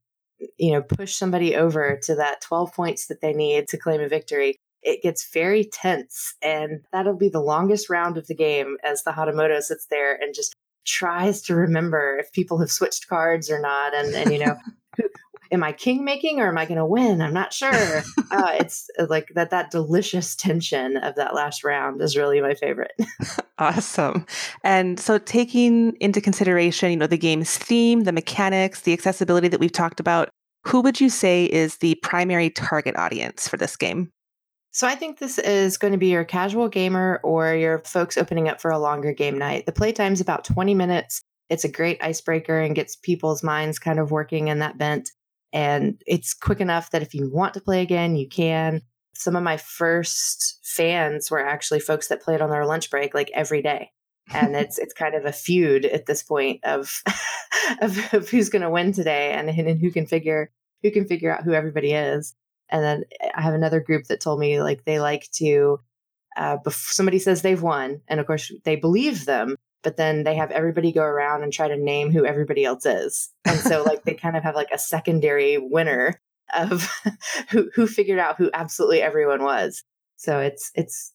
you 0.57 0.71
know, 0.71 0.81
push 0.81 1.15
somebody 1.15 1.55
over 1.55 2.00
to 2.03 2.15
that 2.15 2.41
12 2.41 2.73
points 2.73 3.07
that 3.07 3.21
they 3.21 3.33
need 3.33 3.67
to 3.69 3.77
claim 3.77 4.01
a 4.01 4.07
victory, 4.07 4.57
it 4.81 5.01
gets 5.01 5.31
very 5.31 5.65
tense. 5.65 6.35
And 6.41 6.81
that'll 6.91 7.17
be 7.17 7.29
the 7.29 7.39
longest 7.39 7.89
round 7.89 8.17
of 8.17 8.27
the 8.27 8.35
game 8.35 8.77
as 8.83 9.03
the 9.03 9.12
Hatamoto 9.12 9.62
sits 9.62 9.88
there 9.89 10.15
and 10.15 10.33
just 10.33 10.53
tries 10.85 11.41
to 11.43 11.55
remember 11.55 12.17
if 12.17 12.31
people 12.33 12.59
have 12.59 12.71
switched 12.71 13.07
cards 13.07 13.50
or 13.50 13.59
not. 13.59 13.93
And, 13.93 14.13
and 14.13 14.31
you 14.31 14.39
know, 14.39 14.55
am 15.51 15.63
I 15.63 15.71
king 15.71 16.03
making 16.03 16.39
or 16.39 16.47
am 16.47 16.57
I 16.57 16.65
going 16.65 16.77
to 16.77 16.85
win? 16.85 17.21
I'm 17.21 17.33
not 17.33 17.53
sure. 17.53 18.03
Uh, 18.31 18.57
it's 18.59 18.89
uh, 18.97 19.05
like 19.12 19.27
that, 19.35 19.51
that 19.51 19.69
delicious 19.69 20.35
tension 20.35 20.97
of 20.97 21.13
that 21.15 21.35
last 21.35 21.63
round 21.63 22.01
is 22.01 22.17
really 22.17 22.41
my 22.41 22.55
favorite. 22.55 22.93
awesome. 23.59 24.25
And 24.63 25.00
so 25.00 25.19
taking 25.19 25.95
into 26.00 26.19
consideration, 26.19 26.89
you 26.89 26.97
know, 26.97 27.05
the 27.05 27.15
game's 27.15 27.55
theme, 27.55 28.05
the 28.05 28.12
mechanics, 28.12 28.81
the 28.81 28.93
accessibility 28.93 29.50
that 29.50 29.59
we've 29.59 29.71
talked 29.71 30.00
about, 30.00 30.29
who 30.65 30.81
would 30.81 31.00
you 31.00 31.09
say 31.09 31.45
is 31.45 31.77
the 31.77 31.93
primary 31.95 32.50
target 32.50 32.95
audience 32.95 33.47
for 33.47 33.57
this 33.57 33.75
game? 33.75 34.09
So 34.71 34.88
I 34.88 34.95
think 34.95 35.19
this 35.19 35.38
is 35.38 35.77
going 35.77 35.91
to 35.91 36.00
be 36.00 36.07
your 36.07 36.23
casual 36.23 36.67
gamer 36.67 37.19
or 37.23 37.53
your 37.53 37.83
folks 37.85 38.17
opening 38.17 38.47
up 38.50 38.59
for 38.59 38.71
a 38.71 38.79
longer 38.79 39.13
game 39.13 39.38
night. 39.38 39.67
The 39.67 39.71
playtime's 39.71 40.21
about 40.21 40.43
20 40.43 40.73
minutes. 40.73 41.21
It's 41.50 41.63
a 41.63 41.69
great 41.69 42.01
icebreaker 42.01 42.59
and 42.59 42.75
gets 42.75 42.95
people's 42.95 43.43
minds 43.43 43.77
kind 43.77 44.00
of 44.00 44.09
working 44.09 44.47
in 44.47 44.59
that 44.59 44.79
bent. 44.79 45.12
And 45.53 46.01
it's 46.07 46.33
quick 46.33 46.60
enough 46.60 46.89
that 46.91 47.03
if 47.03 47.13
you 47.13 47.29
want 47.31 47.53
to 47.53 47.62
play 47.62 47.81
again, 47.81 48.15
you 48.15 48.27
can. 48.27 48.81
Some 49.13 49.36
of 49.36 49.43
my 49.43 49.57
first 49.57 50.60
fans 50.63 51.29
were 51.29 51.45
actually 51.45 51.79
folks 51.79 52.07
that 52.07 52.24
played 52.24 52.41
on 52.41 52.50
their 52.50 52.65
lunch 52.65 52.89
break 52.89 53.13
like 53.13 53.29
every 53.33 53.62
day. 53.62 53.91
and 54.33 54.55
it's 54.55 54.79
it's 54.79 54.93
kind 54.93 55.15
of 55.15 55.25
a 55.25 55.31
feud 55.31 55.86
at 55.86 56.07
this 56.07 56.24
point 56.24 56.60
of 56.63 57.03
of, 57.81 58.13
of 58.13 58.29
who's 58.29 58.50
going 58.50 58.63
to 58.63 58.69
win 58.69 58.91
today 58.91 59.31
and, 59.31 59.50
and 59.50 59.79
who 59.79 59.91
can 59.91 60.07
figure 60.07 60.50
who 60.81 60.91
can 60.91 61.05
figure 61.05 61.33
out 61.33 61.43
who 61.43 61.53
everybody 61.53 61.93
is. 61.93 62.36
And 62.69 62.83
then 62.83 63.03
I 63.36 63.41
have 63.41 63.53
another 63.53 63.79
group 63.79 64.05
that 64.05 64.19
told 64.19 64.39
me 64.39 64.62
like 64.62 64.83
they 64.83 65.00
like 65.00 65.29
to 65.33 65.79
uh, 66.36 66.57
somebody 66.69 67.19
says 67.19 67.41
they've 67.41 67.62
won, 67.62 68.01
and 68.07 68.19
of 68.19 68.25
course 68.25 68.51
they 68.63 68.75
believe 68.75 69.25
them, 69.25 69.55
but 69.83 69.97
then 69.97 70.23
they 70.23 70.35
have 70.35 70.51
everybody 70.51 70.91
go 70.91 71.03
around 71.03 71.43
and 71.43 71.53
try 71.53 71.67
to 71.67 71.75
name 71.75 72.11
who 72.11 72.25
everybody 72.25 72.65
else 72.65 72.85
is. 72.85 73.29
And 73.45 73.59
so 73.59 73.83
like 73.83 74.03
they 74.03 74.13
kind 74.13 74.37
of 74.37 74.43
have 74.43 74.55
like 74.55 74.71
a 74.73 74.79
secondary 74.79 75.57
winner 75.57 76.19
of 76.55 76.89
who 77.49 77.69
who 77.75 77.87
figured 77.87 78.19
out 78.19 78.37
who 78.37 78.49
absolutely 78.53 79.01
everyone 79.01 79.43
was. 79.43 79.83
So 80.17 80.39
it's 80.39 80.71
it's 80.75 81.13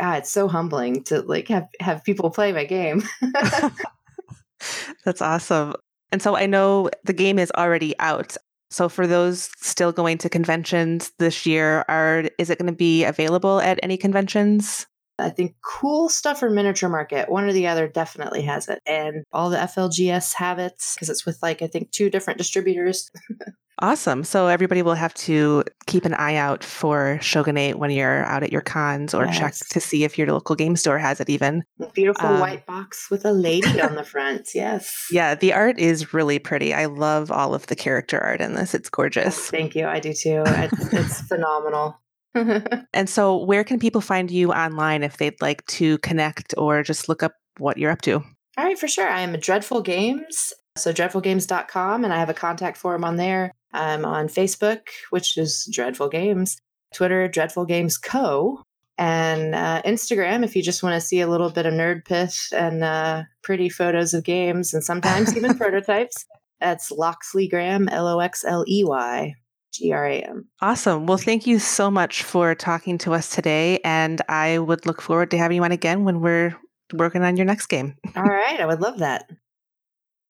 ah, 0.00 0.16
it's 0.16 0.30
so 0.30 0.48
humbling 0.48 1.04
to 1.04 1.22
like 1.22 1.48
have 1.48 1.68
have 1.80 2.04
people 2.04 2.30
play 2.30 2.52
my 2.52 2.64
game. 2.64 3.02
That's 5.04 5.22
awesome. 5.22 5.74
And 6.10 6.22
so 6.22 6.36
I 6.36 6.46
know 6.46 6.90
the 7.04 7.12
game 7.12 7.38
is 7.38 7.52
already 7.56 7.94
out. 7.98 8.36
So 8.70 8.88
for 8.88 9.06
those 9.06 9.50
still 9.60 9.92
going 9.92 10.18
to 10.18 10.28
conventions 10.28 11.12
this 11.18 11.46
year, 11.46 11.84
are 11.88 12.24
is 12.38 12.50
it 12.50 12.58
going 12.58 12.70
to 12.70 12.76
be 12.76 13.04
available 13.04 13.60
at 13.60 13.78
any 13.82 13.96
conventions? 13.96 14.86
I 15.18 15.30
think 15.30 15.56
cool 15.62 16.08
stuff 16.08 16.42
or 16.42 16.50
miniature 16.50 16.88
market, 16.88 17.28
one 17.28 17.44
or 17.44 17.52
the 17.52 17.66
other 17.66 17.88
definitely 17.88 18.42
has 18.42 18.68
it. 18.68 18.80
And 18.86 19.24
all 19.32 19.50
the 19.50 19.58
FLGS 19.58 20.34
have 20.34 20.58
it 20.58 20.74
because 20.94 21.08
it's 21.08 21.26
with 21.26 21.38
like, 21.42 21.62
I 21.62 21.66
think, 21.66 21.90
two 21.90 22.10
different 22.10 22.38
distributors. 22.38 23.10
awesome. 23.80 24.24
So 24.24 24.46
everybody 24.46 24.82
will 24.82 24.94
have 24.94 25.14
to 25.14 25.64
keep 25.86 26.04
an 26.04 26.14
eye 26.14 26.36
out 26.36 26.62
for 26.62 27.18
Shogunate 27.20 27.78
when 27.78 27.90
you're 27.90 28.24
out 28.24 28.42
at 28.42 28.52
your 28.52 28.60
cons 28.60 29.14
or 29.14 29.26
yes. 29.26 29.38
check 29.38 29.54
to 29.70 29.80
see 29.80 30.04
if 30.04 30.18
your 30.18 30.28
local 30.28 30.54
game 30.54 30.76
store 30.76 30.98
has 30.98 31.20
it 31.20 31.28
even. 31.28 31.64
Beautiful 31.94 32.28
um, 32.28 32.40
white 32.40 32.66
box 32.66 33.10
with 33.10 33.24
a 33.24 33.32
lady 33.32 33.80
on 33.80 33.96
the 33.96 34.04
front. 34.04 34.48
Yes. 34.54 35.08
Yeah, 35.10 35.34
the 35.34 35.52
art 35.52 35.78
is 35.78 36.14
really 36.14 36.38
pretty. 36.38 36.72
I 36.74 36.86
love 36.86 37.30
all 37.32 37.54
of 37.54 37.66
the 37.66 37.76
character 37.76 38.20
art 38.20 38.40
in 38.40 38.54
this. 38.54 38.74
It's 38.74 38.90
gorgeous. 38.90 39.50
Thank 39.50 39.74
you. 39.74 39.86
I 39.86 40.00
do 40.00 40.12
too. 40.12 40.42
It's, 40.46 40.92
it's 40.92 41.20
phenomenal. 41.28 41.98
and 42.92 43.08
so, 43.08 43.44
where 43.44 43.64
can 43.64 43.78
people 43.78 44.00
find 44.00 44.30
you 44.30 44.52
online 44.52 45.02
if 45.02 45.16
they'd 45.16 45.40
like 45.40 45.64
to 45.66 45.98
connect 45.98 46.54
or 46.56 46.82
just 46.82 47.08
look 47.08 47.22
up 47.22 47.32
what 47.58 47.78
you're 47.78 47.90
up 47.90 48.02
to? 48.02 48.16
All 48.16 48.64
right, 48.64 48.78
for 48.78 48.88
sure. 48.88 49.08
I 49.08 49.20
am 49.20 49.34
a 49.34 49.38
Dreadful 49.38 49.82
Games. 49.82 50.52
So, 50.76 50.92
dreadfulgames.com, 50.92 52.04
and 52.04 52.12
I 52.12 52.18
have 52.18 52.30
a 52.30 52.34
contact 52.34 52.76
form 52.76 53.04
on 53.04 53.16
there. 53.16 53.52
I'm 53.72 54.04
on 54.04 54.28
Facebook, 54.28 54.80
which 55.10 55.36
is 55.36 55.68
Dreadful 55.72 56.08
Games, 56.08 56.56
Twitter, 56.94 57.28
Dreadful 57.28 57.66
Games 57.66 57.98
Co., 57.98 58.62
and 59.00 59.54
uh, 59.54 59.80
Instagram 59.84 60.44
if 60.44 60.56
you 60.56 60.62
just 60.62 60.82
want 60.82 61.00
to 61.00 61.06
see 61.06 61.20
a 61.20 61.28
little 61.28 61.50
bit 61.50 61.66
of 61.66 61.74
nerd 61.74 62.04
pith 62.04 62.48
and 62.52 62.82
uh, 62.82 63.22
pretty 63.42 63.68
photos 63.68 64.12
of 64.12 64.24
games 64.24 64.74
and 64.74 64.82
sometimes 64.82 65.36
even 65.36 65.56
prototypes. 65.58 66.26
That's 66.58 66.90
Loxley 66.90 67.46
Gram, 67.46 67.88
L 67.88 68.08
O 68.08 68.18
X 68.18 68.44
L 68.44 68.64
E 68.66 68.82
Y 68.84 69.34
G 69.78 69.92
R 69.92 70.06
A 70.06 70.20
M. 70.20 70.48
Awesome. 70.60 71.06
Well, 71.06 71.18
thank 71.18 71.46
you 71.46 71.58
so 71.58 71.90
much 71.90 72.22
for 72.22 72.54
talking 72.54 72.98
to 72.98 73.14
us 73.14 73.30
today. 73.30 73.80
And 73.84 74.20
I 74.28 74.58
would 74.58 74.86
look 74.86 75.00
forward 75.00 75.30
to 75.30 75.38
having 75.38 75.56
you 75.56 75.64
on 75.64 75.72
again 75.72 76.04
when 76.04 76.20
we're 76.20 76.56
working 76.92 77.22
on 77.22 77.36
your 77.36 77.46
next 77.46 77.66
game. 77.66 77.96
All 78.16 78.22
right. 78.22 78.60
I 78.60 78.66
would 78.66 78.80
love 78.80 78.98
that. 78.98 79.30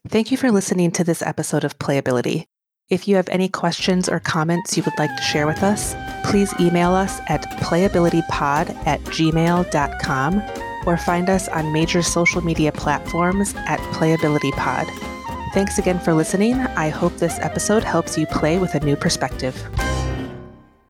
Thank 0.08 0.30
you 0.30 0.36
for 0.36 0.50
listening 0.50 0.90
to 0.92 1.04
this 1.04 1.22
episode 1.22 1.64
of 1.64 1.78
Playability. 1.78 2.44
If 2.88 3.06
you 3.06 3.16
have 3.16 3.28
any 3.28 3.50
questions 3.50 4.08
or 4.08 4.18
comments 4.18 4.76
you 4.76 4.82
would 4.82 4.98
like 4.98 5.14
to 5.14 5.22
share 5.22 5.46
with 5.46 5.62
us, 5.62 5.94
please 6.24 6.54
email 6.58 6.92
us 6.92 7.20
at 7.28 7.42
playabilitypod 7.60 8.86
at 8.86 9.00
gmail.com 9.00 10.42
or 10.86 10.96
find 10.96 11.28
us 11.28 11.48
on 11.48 11.72
major 11.72 12.00
social 12.00 12.40
media 12.42 12.72
platforms 12.72 13.54
at 13.66 13.78
playabilitypod. 13.92 15.17
Thanks 15.54 15.78
again 15.78 15.98
for 15.98 16.12
listening. 16.12 16.54
I 16.54 16.88
hope 16.88 17.16
this 17.16 17.38
episode 17.40 17.82
helps 17.82 18.18
you 18.18 18.26
play 18.26 18.58
with 18.58 18.74
a 18.74 18.80
new 18.80 18.96
perspective. 18.96 19.56